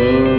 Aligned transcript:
Oh. 0.00 0.37